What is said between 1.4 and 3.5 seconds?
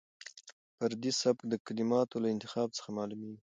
د کلماتو له انتخاب څخه معلومېږي.